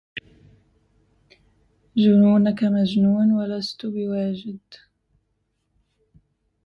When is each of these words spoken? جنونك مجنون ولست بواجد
جنونك 2.01 2.63
مجنون 2.63 3.29
ولست 3.37 3.79
بواجد 3.93 4.67